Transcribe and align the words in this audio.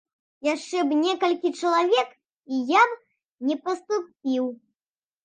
Яшчэ 0.45 0.77
б 0.91 0.95
некалькі 1.01 1.51
чалавек, 1.59 2.09
і 2.55 2.63
я 2.79 2.83
б 2.95 2.97
не 3.51 3.55
паступіў. 3.67 4.49